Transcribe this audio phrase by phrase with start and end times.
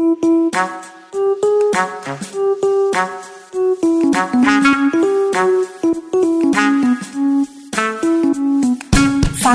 [0.00, 0.04] ฟั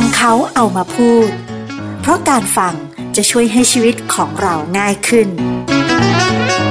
[0.01, 1.29] งเขาเอามาพูด
[2.01, 2.73] เพราะการฟัง
[3.15, 5.29] จะช่วยให้ชีวิตของเราง่ายขึ้น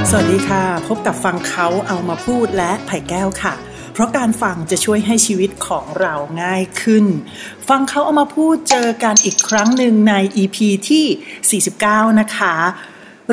[0.09, 3.55] สวัสดีค่ะ พบกับฟังเขาเอามาพูดและไผ่แก้วค่ะ
[3.93, 7.05] เพราะการฟังจะช่วยให้ชีวิตของเราง่ายขึ้น
[7.69, 10.57] ฟังเขาเอามาพูดเจอกันอีกครั้งหนึ่งใน EP
[10.89, 12.55] ที่ 49 นะคะ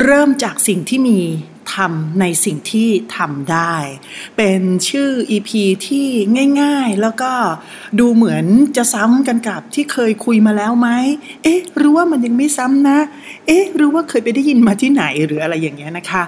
[0.03, 1.19] เริ่มจากสิ่งที่มี
[1.73, 3.75] ทำในสิ่งที่ทำได้
[4.37, 5.49] เป็นชื่อ EP
[5.87, 6.07] ที่
[6.61, 7.31] ง่ายๆ แล้วก็
[7.99, 8.45] ดูเหมือน
[8.77, 10.89] จะซ้ำกันกับที่เคยคุยมาแล้วไหม
[11.43, 12.99] เอ๊ะ หรือว่ามันยังไม่ซ้ำนะ
[13.47, 16.23] เอ๊ะ หรือว่าเคยไปได้ยินมาที่ไหนหรืออะไรอย่างเงี้ยนะคะ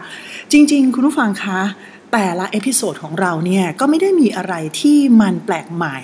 [0.52, 1.62] จริงๆ คุณผู้ฟังคะ
[2.14, 5.98] แต่ละ episode ของเราเนี่ยก็ไม่ได้มีอะไรที่มันแปลกใหม่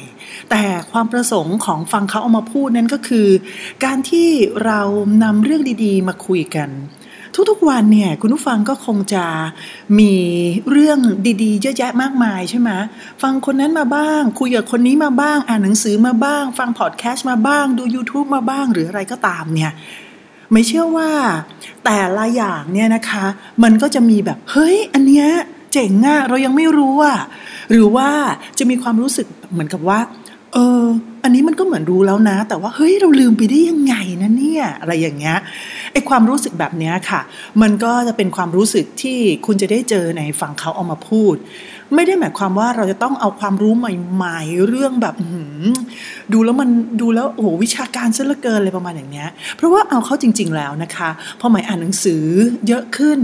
[0.51, 3.27] แต่ความประสงค์ของฟังเขาเอามาพูดนั้นก็คือ
[3.85, 4.29] การที่
[4.65, 4.81] เรา
[5.23, 6.69] นำเรื่องดีๆ มาคุยกัน
[7.51, 9.25] ทุกๆวันเนี่ยคุณผู้ฟังก็คงจะ
[9.99, 10.13] มี
[10.71, 10.99] เรื่อง
[11.43, 12.69] ดีๆ เยอะแยะมากมายใช่ไหม
[13.21, 19.71] ฟังคนนั้นมาบ้าง คุยกับคนนี้มาบ้าง อ่านหนังสือมาบ้าง ฟังพอดแคสต์มาบ้าง ดู YouTube มาบ้างหรืออะไรก็ตามเนี่ย
[20.51, 21.09] ไม่เชื่อว่า
[21.85, 23.25] แต่ละอย่างเนี่ยนะคะ
[23.63, 25.27] มันก็จะมีแบบ เฮ้ย อันเนี้ย
[25.73, 27.19] เจ๋งอะเรายังไม่รู้อะ
[27.71, 28.09] หรือว่า
[28.59, 29.99] จะมีความรู้สึกเหมือนกับว่า
[30.53, 30.83] เออ
[31.23, 35.37] อันนี้มันก็เหมือนรู้แล้วนะ แต่ว่าเฮ้ยเราลืมไปได้ยังไงนะเนี่ย อะไรอย่างเงี้ย
[35.93, 37.21] ไอความรู้สึกแบบเนี้ยค่ะ
[37.61, 41.35] มันก็จะเป็นความรู้สึกที่คุณจะได้เจอในฝั่งเขาเอามาพูด
[41.95, 45.15] ไม่ได้หมายความว่าเราจะต้องเอาความรู้ใหม่ๆ เรื่องแบบ
[46.33, 46.69] ดูแล้วมัน
[47.01, 52.23] ดูแล้วโอ้โหวิชาการซะเหลือเกินอะไรประมาณอย่างเนี้ย เพราะว่าเอาเข้าจริง ๆ แล้วนะคะพอหมายอ่านหนังสือ
[52.67, 53.19] เยอะขึ้น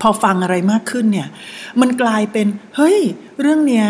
[0.00, 1.28] พอฟังอะไรมากขึ้นเนี่ย
[1.80, 2.98] มันกลายเป็นเฮ้ย
[3.40, 3.88] เรื่องเนี้ย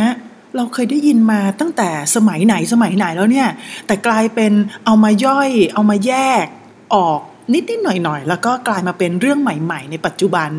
[0.56, 3.48] เราเคยได้ยินมาตั้งแต่สมัยไหนสมัยไหนแล้วเนี่ย
[3.86, 4.52] แต่กลายเป็น
[4.84, 6.12] เอามาย่อย เอามาแย
[6.44, 6.46] ก
[6.94, 7.20] ออก
[7.52, 10.50] นิดนิดหน่อยหน่อยๆ แล้วก็กลายมาเป็นเรื่องใหม่ ๆ ในปัจจุบัน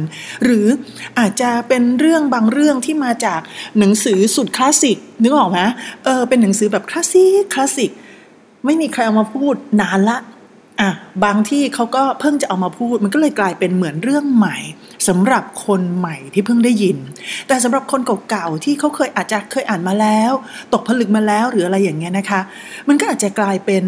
[0.43, 0.67] หรือ
[1.19, 3.41] อาจจะเป็นเรื่องบางเรื่องที่มาจาก
[3.79, 5.59] หนังสือสุดคลาสสิกนึกออกไหม
[6.05, 7.91] เออเป็นหนังสือแบบคลาสสิกคลาสสิก
[8.65, 10.17] ไม่มีใครเอามาพูดนานละ
[10.81, 10.91] อะ
[11.23, 14.57] บางที่เขาก็เพิ่งจะเอามาพูด มันก็เลยกลายเป็นเหมือนเรื่องใหม่
[15.07, 16.97] สำหรับคนใหม่ที่เพิ่งได้ยิน
[17.47, 20.31] แต่สำหรับคนเก่าๆที่เขาเคยอาจจะเคยอ่านมาแล้ว
[20.73, 22.41] ตกผลึกมาแล้วหรืออะไรอย่างเงี้ยนะคะ
[22.87, 23.85] มันก็อาจจะกลายเป็น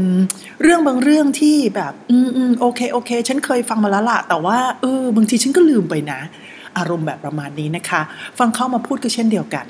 [0.61, 6.19] เรื่องบางเรื่องที่แบบอืมอืมโอเคโอเค ฉันเคยฟังมาแล้วล่ะแต่ว่าเออบางทีฉันก็ลืมไปนะ
[6.77, 8.01] อารมณ์แบบประมาณนี้นะคะ
[8.39, 9.65] ฟังเข้ามาพูดก็เช่นเดียวกัน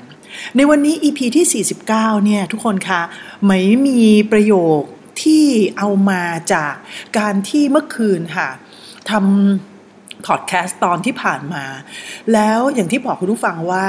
[0.56, 3.00] ในวันนี้ EP ที่ 49 เนี่ยทุกคนคะ
[3.46, 3.98] ไม่มี
[4.32, 4.82] ประโยค
[5.22, 5.44] ที่
[5.78, 6.22] เอามา
[6.54, 6.74] จาก
[7.18, 8.48] การที่เมื่อคืนค่ะ
[9.10, 9.77] ทำ
[10.26, 11.64] พอดแคสต์ตอนที่ผ่านมา
[12.32, 13.86] แล้วอย่างที่บอกคุณผู้ฟังว่า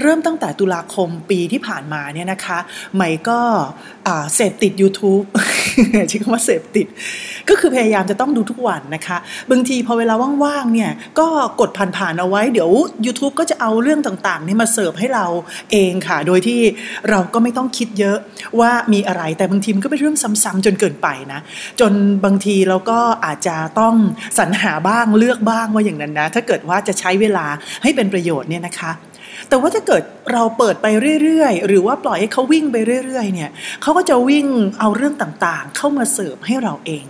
[0.00, 2.58] เริ่มตั้งแต่ตุลาคมปีที่ผ่านมาเนี่ยนะคะ
[2.94, 3.40] ใหม่ก็
[4.34, 5.24] เสพติด YouTube
[6.08, 6.86] ใช้คำว่าเสพติด
[7.48, 9.18] ก็คือพยายามจะต้องดูทุกวันนะคะ
[9.50, 11.26] บางทีพอเวลาว่างๆเนี่ยก็
[11.60, 12.70] กดผ่านๆเอาไว้เดี๋ยว
[13.06, 15.26] YouTube ก็จะเอาเรื่องต่างๆนี่มาเสิร์ฟให้เรา
[15.72, 16.60] เองค่ะ โดยที่
[17.10, 18.18] เราก็ไม่ต้องคิดเยอะ
[18.60, 21.40] ว่ามีอะไรแต่บางทีมันก็เป็นเรื่องซ้ำๆจนเกินไปนะ
[21.80, 21.92] จน
[22.24, 23.94] บางทีเราก็อาจจะต้อง
[24.38, 27.46] สรรหาบ้างเลือกบ้างว่าอย่างนั้นนะ ถ้าเกิดว่าจะใช้เวลา
[27.82, 28.92] ให้เป็นประโยชน์เนี่ยนะคะ
[29.48, 30.02] แต่ว่าถ้าเกิด
[30.32, 30.86] เราเปิดไป
[31.22, 33.50] เรื่อยๆ หรือว่าปล่อยให้เขาวิ่งไปเรื่อย ๆ เนี่ย
[33.82, 34.46] เขาก็จะวิ่ง
[34.80, 37.06] เอาเรื่องต่างๆ เข้ามาเสิร์ฟให้เราเอง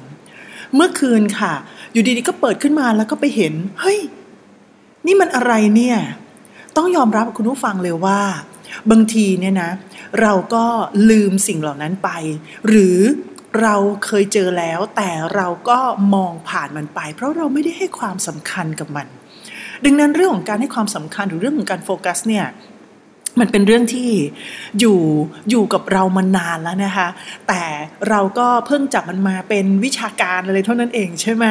[0.74, 1.54] เมื่อคืนค่ะ
[1.92, 3.98] อยู่ดีๆก็เปิดขึ้นมาแล้วก็ไปเห็น เฮ้ย
[5.06, 5.98] นี่มันอะไรเนี่ย
[6.76, 8.20] ต้องยอมรับคุณผู้ฟังเลยว่า
[8.90, 9.70] บางทีเนี่ยนะ
[10.20, 10.64] เราก็
[11.10, 12.10] ลืมสิ่งเหล่านั้นไป
[12.68, 12.98] หรือ
[13.62, 13.74] เรา
[14.06, 15.78] เคยเจอแล้ว แต่เราก็
[16.14, 19.06] มองผ่านมันไป เพราะเราไม่ได้ให้ความสำคัญกับมัน
[19.84, 22.46] ดังนั้นเรื่องของการให้ความสำคัญหรือเรื่องของการโฟกัสเนี่ย
[23.40, 24.10] มันเป็นเรื่องที่
[24.80, 25.00] อยู่
[25.50, 27.08] อยู่กับเรามานานแล้วนะคะ
[27.48, 27.62] แต่
[28.08, 31.44] เราก็เพิ่งจับมันมาเป็นวิชาการอะไรเท่านั้นเองใช่ไหม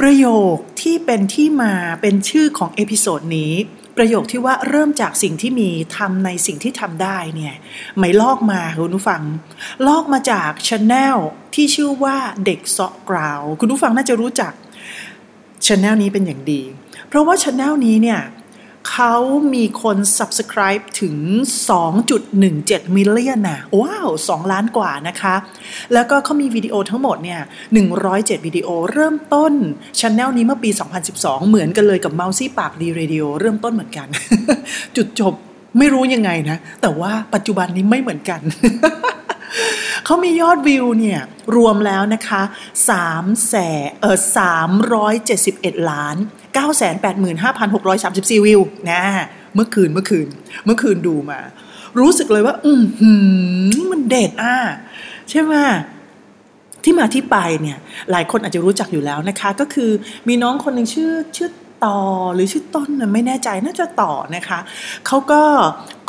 [0.00, 3.52] ประโยคที่เป็นที่มาเป็นชื่อของ episode นี้
[3.96, 7.54] ประโยคที่ว่าเริ่มจากสิ่งที่มีทำในสิ่งที่ทำได้เนี่ย
[7.98, 9.22] ไม่ลอกมาคุณผู้ฟัง
[9.86, 11.16] ลอกมาจาก channel
[11.54, 14.52] ที่ชื่อว่าเด็กเซาะกราว คุณผู้ฟังน่าจะรู้จัก
[15.66, 16.62] channel นี้เป็นอย่างดี
[17.08, 18.20] เพราะว่า channel นี้เนี่ย
[19.00, 19.16] เขา
[19.54, 21.16] มีคน subscribe ถึง
[22.04, 25.34] 2.17 million นะว้าว 2 ล้านกว่านะคะ
[25.92, 27.40] แล้วก็เขามีวิดีโอทั้งหมดเนี่ย
[27.92, 29.52] 107 วิดีโอเริ่มต้น
[30.00, 30.70] ช anel นี้เมื่อปี
[31.08, 34.08] 2012 เหมือนกันเลยกับ m o u s y ปากดีเรดิโอเริ่มต้นเหมือนกัน
[34.96, 35.34] จุดจบ
[35.78, 38.40] ไม่รู้ยังไงนะ แต่ว่าปัจจุบันนี้ไม่เหมือนกัน
[40.04, 41.20] เขามียอดวิวเนี่ย
[41.56, 42.42] รวมแล้วนะคะ
[42.96, 43.54] 3แส
[43.84, 44.18] นเออ
[45.02, 46.16] 371 ล้าน
[46.56, 48.60] 985,634 วิว
[48.90, 49.02] นะ
[49.54, 50.26] เมื่อคืนเมื่อคืน
[50.64, 51.40] เมื่อคืนดูมา
[52.00, 52.82] รู้สึกเลยว่า อื้ม
[53.92, 54.56] มันเด็ดอะ
[55.30, 55.54] ใช่ไหม
[56.84, 57.78] ที่มาที่ไปเนี่ย
[58.10, 59.90] หลายคนอาจจะรู้จักอยู่แล้วนะคะ ก็คือ
[60.28, 61.48] มีน้องคนหนึ่งชื่อชื่อ
[61.86, 61.98] ต่อ
[62.34, 64.58] หรือชื่อต้นไม่แน่ใจน่าจะต่อนะคะ
[65.06, 65.42] เขาก็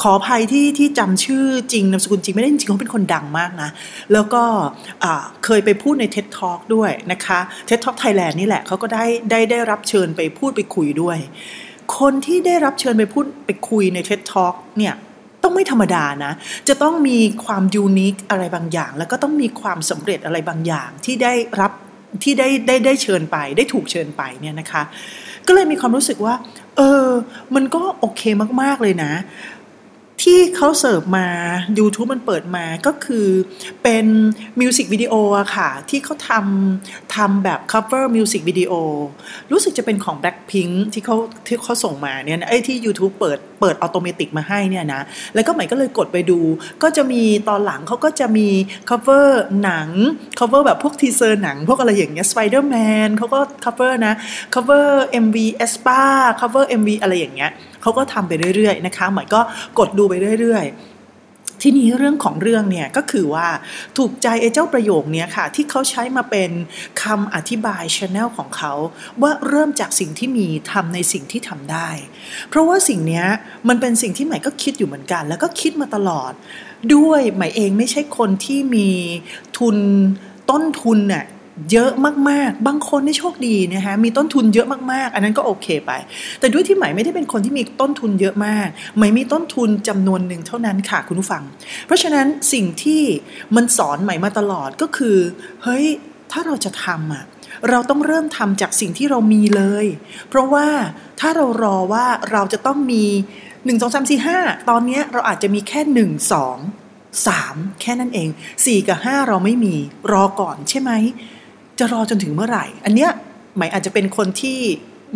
[0.01, 3.69] ขออภัยที่ที่จำชื่อจริงนามสกุลจริงไม่ได้จริงเขาเป็นคนดังมากนะ
[4.13, 4.43] แล้วก็
[5.45, 11.17] เคยไปพูดใน TED Talk ด้วยนะคะ TED Talk Thailand นี่แหละเขาก็ได้ได้ได้รับเชิญไปพูดไปคุยด้วย
[11.99, 14.93] คนที่ได้รับเชิญไปพูดไปคุยใน TED Talk เนี่ย
[15.43, 16.33] ต้องไม่ธรรมดานะ
[16.67, 21.71] จะต้องมีความ unique อะไรบางอย่าง แล้วก็ต้องมีความสำเร็จอะไรบางอย่างที่ได้รับ
[22.23, 24.83] ที่ได้ได้ได้เชิญไป ได้ถูกเชิญไปเนี่ยนะคะ
[25.47, 26.33] ก็เลยมีความรู้สึกว่า
[26.77, 27.07] เออ
[27.55, 28.21] มันก็โอเค
[28.61, 29.11] มากๆเลยนะ
[30.29, 31.27] ที่เขาเสิร์ฟมา
[31.77, 33.27] YouTube มันเปิดมาก็คือ
[33.83, 34.05] เป็น
[34.59, 38.73] มิวสิกวิดีโออะค่ะ ที่เขาทำทำแบบ cover มิวสิกวิดีโอ
[39.51, 41.15] รู้สึกจะเป็นของ Blackpink ที่เขา
[41.47, 45.01] ที่เขาส่งมาเนี่ยไอ้ที่ YouTube เปิดเปิดอัตโนมัติมาให้เนี่ยนะ
[45.35, 46.39] แล้วก็ใหม่ก็เลยกดไปดู
[46.83, 48.47] ก็จะมีตอนหลังเขาก็จะมี
[48.89, 49.27] cover
[49.63, 49.89] หนัง
[50.39, 54.13] cover แบบพวกทีเซอร์หนัง พวกอะไรอย่างเงี้ย Spider-Man เขาก็ cover นะ
[54.53, 54.85] cover
[55.25, 56.01] MV e s p a
[56.41, 57.51] cover MV อะไรอย่างเงี้ย
[57.81, 59.41] เขาก็ทำไปเรื่อยๆนะคะหมายก็
[59.79, 63.47] กดดูไปเรื่อยๆ ที่นี้เรื่องของเรื่องเนี่ยก็คือว่า
[63.97, 66.51] ถูกใจไอ้เจ้าประโยคนี้ค่ะ ที่เขาใช้มาเป็น
[67.03, 68.73] คำอธิบายชแนลของเขา
[69.21, 71.89] ว่าเริ่มจากสิ่งที่มีทำในสิ่งที่ทำได้
[72.49, 73.23] เพราะว่าสิ่งนี้
[73.67, 76.33] มันเป็นสิ่งที่ใหม่ก็คิดอยู่เหมือนกัน แล้วก็คิดมาตลอด
[76.95, 78.89] ด้วยใหม่เองไม่ใช่คนที่มี
[79.57, 79.77] ทุน
[80.49, 81.25] ต้นทุนเนี่ย
[81.71, 81.91] เยอะ
[82.29, 85.91] มากๆ บางคนนี่โชคดีนะคะมีต้นทุนเยอะมากๆ อันนั้นก็โอเคไป
[86.39, 88.67] แต่ด้วยที่ใหม่ไม่ได้เป็นคนที่มีต้นทุนเยอะมาก
[88.97, 91.43] ใหม่มีต้นทุนจำนวนหนึ่งเท่านั้นค่ะคุณผู้ฟัง
[91.85, 93.01] เพราะฉะนั้นสิ่งที่
[93.55, 95.17] มันสอนใหม่มาตลอดก็คือ
[95.63, 95.85] เฮ้ย
[96.31, 97.25] ถ้าเราจะทำอะ
[97.69, 99.85] เราต้องเริ่มทำจากสิ่งที่เรามีเลย
[100.29, 100.67] เพราะว่า
[101.19, 103.05] ถ้าเรารอว่าเราจะต้องมี
[103.67, 105.81] 1 2 3 4 5 ตอนนี้เราอาจจะมีแค่
[106.11, 108.29] 1 2 3 แค่นั้นเอง
[108.59, 109.75] 4 กับ 5 เราไม่มี
[110.11, 110.91] รอก่อนใช่ไหม
[111.79, 113.11] จะรอจนถึงเมื่อไหร่ อันเนี้ย
[113.57, 114.59] หมายอาจจะเป็นคนที่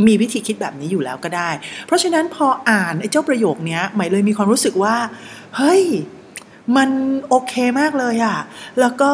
[0.07, 1.49] มีวิธีคิดแบบนี้อยู่แล้วก็ได้
[1.85, 4.95] เพราะฉะนั้นพออ่านไอ้เจ้าประโยคนี้หมายเลยมีความรู้สึกว่า
[5.57, 5.83] เฮ้ย
[6.75, 6.89] มัน
[7.29, 8.37] โอเคมากเลยอะ
[8.79, 9.13] แล้วก็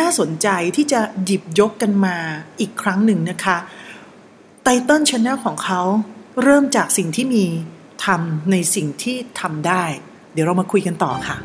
[0.00, 2.16] น่าสนใจที่จะหยิบยกกันมา
[2.60, 3.56] อีกครั้งหนึ่งนะคะ
[4.62, 5.80] ไตเติลชแนลของเขา
[6.42, 7.44] เริ่มจากสิ่งที่มี
[8.04, 9.84] ทำในสิ่งที่ทำได้
[10.32, 11.36] เดี๋ยวเรามาคุยกันต่อค่ะ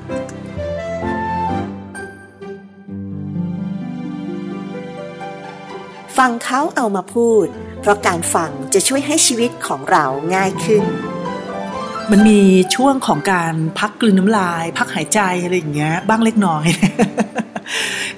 [6.17, 7.45] ฟังเขาเอามาพูด
[7.81, 10.05] เพราะการฟังจะช่วยให้ชีวิตของเรา
[10.35, 10.83] ง่ายขึ้น
[12.11, 12.41] มันมี
[12.75, 16.65] ช่วงของการพักกลืนน้ำลาย พักหายใจอะไรอย่างเงี้ย บ้างเล็กน้อย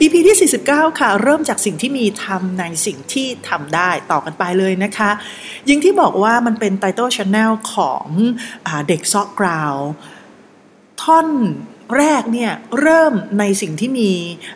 [0.02, 5.10] EP ที่ 49 ค่ะ เริ่มจากสิ่งที่มีทำในสิ่งที่ทำได้ต่อกันไปเลยนะคะ
[5.70, 8.06] ยิ่งที่บอกว่ามันเป็นไตเติลช n แนลของ
[8.68, 9.76] อเด็กซอกกราว
[11.02, 11.28] ท่อน
[11.98, 12.52] แรกเนี่ย
[12.82, 14.12] เริ่มในสิ่งที่มี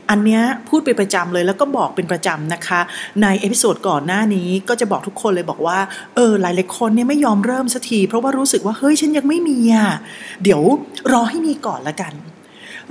[0.09, 2.81] อันเนี้ยพูดเป็นประจำเลยแล้วก็บอกเป็นประจำนะคะ
[3.21, 5.79] ใน episode ก่อนหน้านี้ก็จะบอกทุกคนเลยบอกว่า
[6.15, 9.89] เออหลายหลายคนเนี่ยไม่ยอมเริ่มสักที เพราะว่ารู้สึกว่าเฮ้ยฉันยังไม่มีอะ
[10.43, 10.61] เดี๋ยว
[11.11, 12.13] รอให้มีก่อนละกัน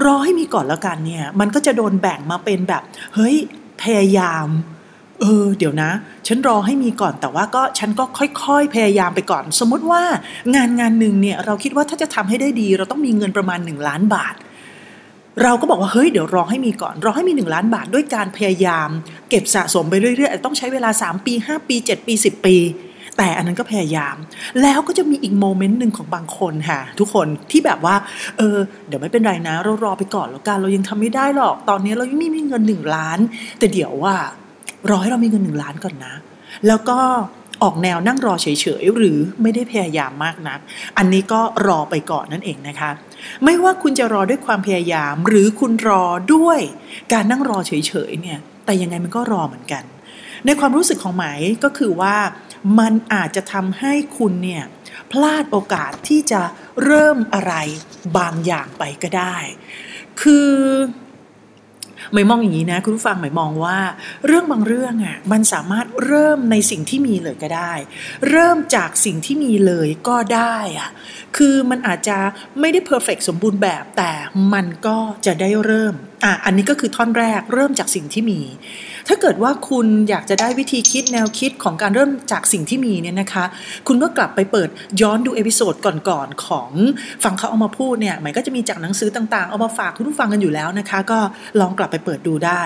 [0.04, 2.82] รอให้มีก่อนละกันเนี่ยมันก็จะโดนแบ่งมาเป็นแบบ
[3.14, 3.36] เฮ้ย
[3.82, 4.46] พยายาม
[5.22, 5.90] เออเดี๋ยวนะ
[6.26, 8.04] ฉันรอให้มีก่อนแต่ว่าก็ฉันก็
[8.44, 10.02] ค่อยๆ พยายามไปก่อน สมมติว่า
[10.54, 14.34] งานงานหนึ่งเนี่ยเราคิดว่าถ้าจะทำให้ได้ดี เราต้องมีเงินประมาณหนึ่งล้านบาท
[15.42, 18.88] เราก็บอกว่าเฮ้ยเดี๋ยวรอให้มีก่อน รอให้มีหนึ่งล้านบาทด้วยการพยายาม
[19.30, 22.56] เก็บสะสมไปเรื่อยๆ ต้องใช้เวลา 3 ปี 5 ปี 7 ปี 10 ปี
[23.18, 24.16] แต่อันนั้นก็พยายาม
[24.62, 27.94] แล้วก็จะมีอีกโมเมนต์หนึ่งของบางคนค่ะ ทุกคนที่แบบว่า
[28.38, 33.18] เออเดี๋ยวไม่เป็นไรนะ เรารอไปก่อนแล้วกันเรายังทำไม่ได้หรอกตอนนี้เรายังไม่มีเงินหนึ่งล้าน
[33.58, 34.16] แต่เดี๋ยวว่า
[34.90, 36.14] รอให้เรามีเงินหนึ่งล้านก่อนนะ
[36.66, 36.98] แล้วก็
[37.62, 38.46] ออกแนวนั่งรอเฉ
[38.82, 40.58] ยๆ หรือไม่ได้พยายามมากนัก
[40.98, 42.90] อันนี้ก็รอไปก่อนนั่นเองนะคะ
[43.44, 46.60] ไม่ว่าคุณจะรอด้วยความพยายาม หรือคุณรอด้วย
[47.12, 47.72] การนั่งรอเฉ
[48.10, 49.82] ยๆเนี่ย แต่ยังไงมันก็รอเหมือนกัน
[50.46, 51.24] ในความรู้สึกของไหม
[51.64, 52.16] ก็คือว่า
[52.78, 54.64] มันอาจจะทำให้คุณเนี่ย
[55.10, 56.42] พลาดโอกาสที่จะ
[56.84, 57.54] เริ่มอะไร
[58.18, 59.36] บางอย่างไปก็ได้
[60.22, 60.50] คือ
[62.12, 63.78] หมายมองอย่างนี้นะ คุณผู้ฟังหมายมองว่า
[64.26, 67.72] เรื่องบางเรื่องอะมันสามารถเริ่มในสิ่งที่มีเลยก็ได้
[68.30, 70.90] เริ่มจากสิ่งที่มีเลยก็ได้อะ
[71.36, 72.18] คือมันอาจจะ
[72.60, 74.12] ไม่ได้ perfect สมบูรณ์แบบแต่
[74.52, 78.40] มันก็จะได้เริ่ม อะอันนี้ก็คือท่อนแรกเริ่มจากสิ่งที่มี
[79.08, 83.44] ถ้าเกิดว่าคุณอยากจะได้วิธีคิดแนวคิดของการเริ่มจากสิ่งที่มีเนี่ยนะคะ
[83.86, 84.68] คุณก็กลับไปเปิด
[85.00, 85.74] ย้อนดู episode
[86.08, 86.70] ก่อนๆของ
[87.24, 91.18] ฟังเขาเอามาพูดเนี่ยหมวยก็จะมีจากหนังสือต่างๆ เอามาฝากคุณผู้ฟังกันอยู่แล้วนะคะ ก็
[91.60, 92.62] ลองกลับไปเปิดดูได้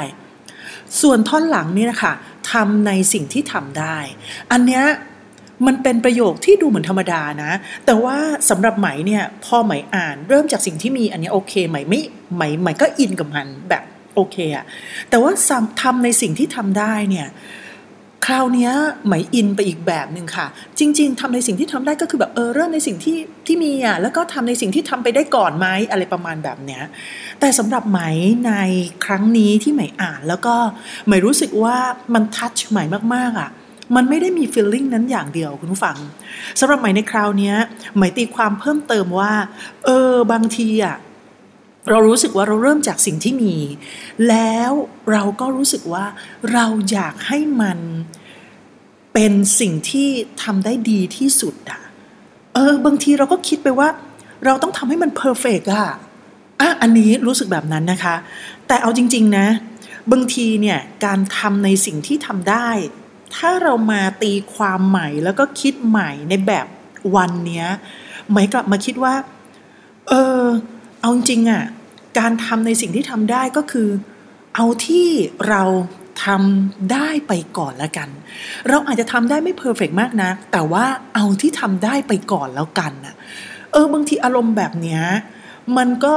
[1.01, 2.13] ส่วนท่อนหลังนี่นะคะ
[2.53, 3.97] ทำในสิ่งที่ทำได้
[4.53, 4.85] อันเนี้ย
[5.67, 7.53] มันเป็นประโยคที่ดูเหมือนธรรมดานะ
[7.87, 8.17] แต่ว่า
[8.51, 12.01] สำหรับไหมเนี่ยพอไหมอ่านเริ่มจากสิ่งที่มีอันนี้โอเคไหมไม่
[12.35, 13.83] ไหมไหมก็อินกับมันแบบ
[14.15, 14.65] โอเคอะ
[15.11, 15.33] แต่ว่า
[15.83, 17.29] ทำในสิ่งที่ทำได้เนี่ย
[18.27, 18.71] คราวนี้
[19.07, 20.47] ไหมอินไปอีกแบบหนึ่งค่ะ
[20.79, 26.83] จริง ๆทำในสิ่งที่ทำได้ก็คือแบบเออเริ่มในสิ่งที่ที่มีอะแล้วก็ทำในสิ่งที่ทำไปได้ก่อนไหมอะไรประมาณแบบเนี้ย
[27.41, 28.01] แต่สำหรับไหม
[28.47, 28.53] ใน
[29.05, 30.55] ครั้งนี้ที่ไหมอ่าน แล้วก็
[31.07, 31.77] ไหมรู้สึกว่า
[32.15, 32.79] มันทัชไหม
[33.15, 33.51] มากๆอะ
[33.95, 35.97] มันไม่ได้มีฟีลลิ่งนั้นอย่างเดียวคุณผู้ฟัง
[36.61, 37.55] สำหรับไหม่ในคราวนี้
[37.97, 39.33] ไหมตีความเพิ่มเติมว่า
[39.85, 40.97] เออบางทีอะ
[41.91, 43.57] เรารู้สึกว่าเราเริ่มจากสิ่งที่มี
[44.29, 44.73] แล้ว
[45.13, 46.05] เราก็รู้สึกว่า
[46.53, 47.79] เราอยากให้มัน
[49.15, 50.09] เป็นสิ่งที่
[50.43, 51.81] ทำได้ดีที่สุดอะ
[52.55, 53.89] เออบางทีเราก็คิดไปว่า
[54.45, 55.87] เราต้องทำให้มันเพอร์เฟกอะ
[56.61, 58.15] อะอันนี้รู้สึกแบบนั้นนะคะ
[58.67, 59.47] แต่เอาจริง ๆ นะ
[60.13, 62.69] บางทีเนี่ยการทำในสิ่งที่ทำได้
[63.37, 66.67] ถ้าเรามาตีความใหม่แล้วก็คิดใหม่ในแบบ
[67.17, 67.69] วันเนี้ย
[68.31, 69.15] หมายกลับมาคิดว่า
[70.09, 70.43] เออ
[71.01, 71.65] เอาจริงอะ
[72.19, 73.89] การทำในสิ่งที่ทำได้ก็คือ
[74.55, 75.09] เอาที่
[75.49, 75.63] เรา
[76.25, 78.09] ทำได้ไปก่อนแล้วกัน
[78.69, 83.15] เราอาจจะทำได้ไม่เพอร์เฟกมากนะแต่ว่าเอาที่ทำได้ไปก่อนแล้วกันนะ
[83.73, 85.03] เออบางทีอารมณ์แบบเนี้ย
[85.77, 86.17] มันก็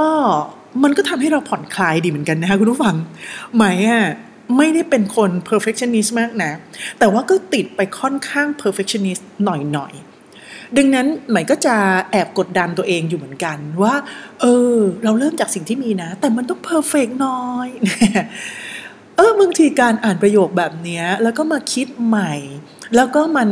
[0.83, 2.95] มันก็ทำให้เราผ่อนคลายดีเหมือนกันนะคะคุณผู้ฟัง
[3.57, 4.03] หมายอะ
[4.57, 6.51] ไม่ได้เป็นคน perfectionist มากนะ
[6.99, 11.75] แต่ว่าก็ติดไปค่อนข้าง perfectionist หน่อยๆ ดังนั้นหมายก็จะ
[12.11, 13.95] แอบกดดันตัวเองอยู่เหมือนกันว่า
[14.41, 17.67] เออ เราเริ่มจากสิ่งที่มีนะ แต่มันต้อง perfect หน้อย
[19.15, 22.33] เออบางทีการอ่านประโยคแบบนี้แล้วก็มาคิดใหม่
[22.95, 23.49] แล้วก็มัน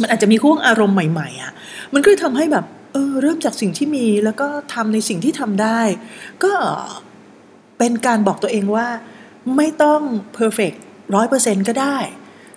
[0.00, 1.52] มันอาจจะมีข่วงอารมณ์ใหม่ๆอะ่ะ
[1.94, 5.80] มันก็เลยทำให้แบบเออเริ่มจากสิ่งที่มีแล้วก็ทำในสิ่งที่ทำได้
[6.44, 6.52] ก็
[7.78, 8.86] เป็นการบอกตัวเองว่า
[9.56, 10.00] ไม่ต้อง
[10.34, 10.80] เพอร์เฟกต์
[11.14, 11.98] ร้อยเปอร์เซ็นต์ก็ได้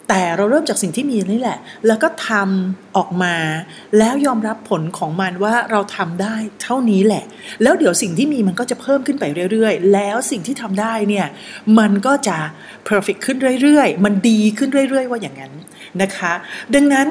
[0.10, 3.36] แต่เราเริ่มจากสิ่งที่มีนี่แหละ แล้วก็ทำออกมา
[3.98, 7.24] แล้วยอมรับผลของมันว่าเราทำได้เท่านี้แหละ
[7.64, 11.28] แล้วเดี๋ยวสิ่งที่มีมันก็จะเพิ่มขึ้นไปเรื่อยๆ แล้วสิ่งที่ทำได้เนี่ย
[11.80, 12.38] มันก็จะ
[12.90, 15.54] perfect ขึ้นเรื่อยๆ มันดีขึ้นเรื่อยๆ ว่าอย่างนั้น
[16.02, 16.34] นะคะ
[16.76, 17.08] ดังนั้น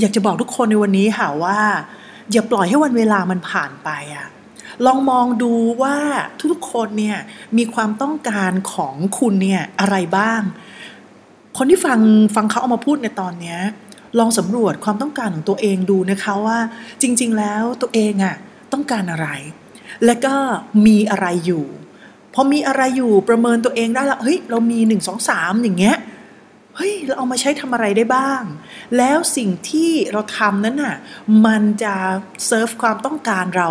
[0.00, 1.58] อยากจะบอกทุกคนในวันนี้ค่ะว่า
[2.32, 4.26] อย่าปล่อยให้วันเวลามันผ่านไปอะ
[4.86, 5.96] ลองมองดูว่า
[6.52, 7.18] ทุกๆคนเนี่ย
[7.56, 10.40] มีความต้องการของคุณเนี่ยอะไรบ้าง
[11.56, 12.00] คนที่ฟัง
[12.36, 13.56] ฟังเขาเอามาพูดในตอนนี้
[14.18, 16.58] ลองสำรวจความต้องการของตัวเองดูนะคะว่า
[17.02, 18.34] จริง ๆ แล้วตัวเองอะ่ะ
[18.72, 19.28] ต้องการอะไร
[20.04, 20.34] และก็
[20.86, 21.64] มีอะไรอยู่
[22.34, 25.96] พอมีอะไรอยู่ประเมินตัวเองได้และเฮ้ยเรามีหนึ่งสองสามอย่างเงี้ย
[26.76, 28.42] เฮ้ยเราเอามาใช้ทำอะไรได้บ้าง
[28.98, 30.96] แล้วสิ่งที่เราทำนั้นน่ะ
[31.46, 31.94] มันจะ
[32.46, 33.68] เซิร์ฟความต้องการเรา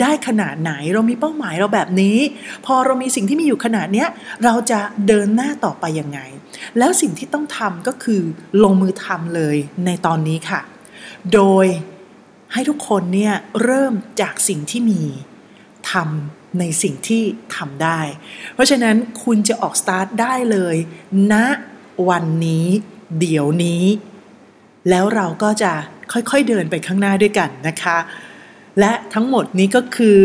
[0.00, 2.18] ได้ขนาดไหน เรามีเป้าหมายเราแบบนี้
[2.66, 4.08] พอเรามีสิ่งที่มีอยู่ขนาดเนี้ย
[4.44, 6.20] เราจะเดินหน้าต่อไปยังไง
[6.78, 8.22] แล้วสิ่งที่ต้องทำก็คือ
[8.62, 9.56] ลงมือทำเลย
[9.86, 10.60] ในตอนนี้ค่ะ
[11.34, 11.66] โดย
[12.52, 15.02] ให้ทุกคนเนี่ยเริ่มจากสิ่งที่มี
[15.92, 17.22] ทำในสิ่งที่
[17.56, 18.00] ทำได้
[18.54, 20.76] เพราะฉะนั้นคุณจะออกสตาร์ทได้เลย
[21.32, 21.44] ณนะ
[22.08, 22.66] วันนี้
[23.20, 23.84] เดี๋ยวนี้
[24.90, 25.72] แล้วเราก็จะ
[26.12, 27.98] ค่อยๆเดินไปข้างหน้าด้วยกันนะคะ
[28.80, 30.20] และทั้งหมดนี้ก็คือ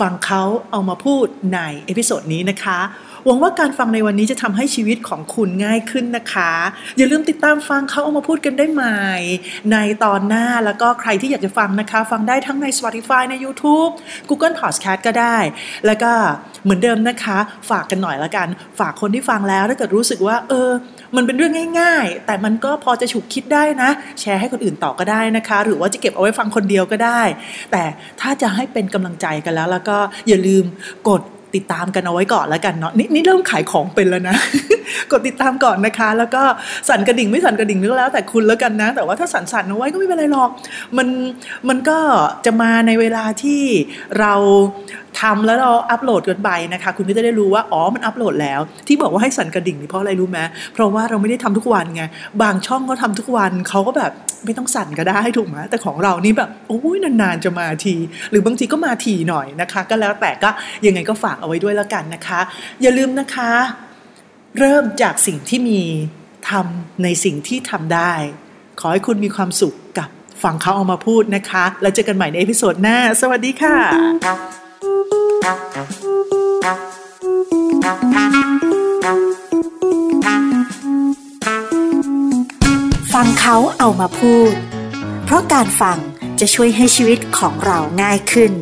[0.00, 2.78] ฟังเขาเอามาพูดใน episode นี้นะคะ
[3.26, 6.52] หวังว่าการฟังในวันนี้จะทำให้ชีวิตของคุณง่ายขึ้นนะคะ
[6.96, 9.02] อย่าลืมติดตามฟังเขาเอามาพูดกันได้ใหม่
[9.72, 13.92] ในตอนหน้าแล้วก็ใครที่อยากจะฟังนะคะ ฟังได้ทั้งใน Spotify ใน YouTube
[14.28, 15.36] Google Podcast ก็ได้
[15.86, 16.12] แล้วก็
[16.64, 17.38] เหมือนเดิมนะคะ
[17.70, 18.48] ฝากกันหน่อยละกัน
[18.78, 20.70] ฝากคนที่ฟังแล้วถ้าเกิดรู้สึกว่า เออ
[21.16, 27.22] มันเป็นเรื่องง่าย ๆ แต่มันก็พอจะฉุกคิดได้นะ แชร์ให้คนอื่นต่อก็ได้นะคะ หรือว่าจะเก็บเอาไว้ฟังคนเดียวก็ได้
[27.72, 27.84] แต่
[28.20, 29.98] ถ้าจะให้เป็นกำลังใจกันแล้ว แล้วก็
[30.28, 30.64] อย่าลืม
[31.08, 31.22] กด
[31.54, 34.36] ติดตามกันเอาไว้ก่อนแล้วกันเนาะนี่นี่เริ่มขายของเป็นแล้วนะ
[35.10, 36.42] กดติดตามก่อนนะคะ แล้วก็
[36.88, 40.50] สั่นกระดิ่งไม่สั่นกระดิ่งนึกแล้วแต่คุณแล้วกันนะ แต่ว่าถ้าสั่นสั่นเอาไว้ก็ไม่เป็นไรหรอก
[40.96, 41.08] มัน
[41.68, 41.98] มันก็
[42.44, 43.62] จะมาในเวลาที่
[44.20, 44.34] เรา
[45.20, 50.38] ทำแล้วเราอัปโหลดกันไปนะคะ คุณก็จะได้รู้ว่าอ๋อมันอัปโหลดแล้ว ที่บอกว่าให้สั่นกระดิ่งนี่เพราะอะไรรู้ไหม
[50.74, 52.02] เพราะว่าเราไม่ได้ทำทุกวันไง
[52.42, 54.12] บางช่องก็ทำทุกวันเขาก็แบบ
[54.44, 57.94] ไม่ต้องสั่นก็ได้ถูกไหมแต่ของเรานี่แบบโอ้ยนานๆจะมาที
[58.30, 60.50] หรือบางทีก็มาทีหน่อยนะคะ ก็แล้วแต่ก็
[60.86, 62.40] ยังไงก็ฝากเอาไว้ด้วยแล้วกันนะคะ
[62.82, 63.50] อย่าลืมนะคะ
[64.58, 65.80] เริ่มจากสิ่งที่มี
[66.50, 68.12] ทำในสิ่งที่ทำได้
[68.80, 70.08] ขอให้คุณมีความสุขกับ
[70.42, 73.76] ฟังเขาเอามาพูดนะคะ แล้วเจอกันใหม่ใน episode หน้า สวัสดีค่ะ
[75.48, 75.52] ฟั
[83.24, 84.52] งเขาเอามาพูด
[85.24, 85.98] เพราะการฟัง
[86.40, 88.52] จะช่วยให้ชีวิตของเราง่ายขึ้น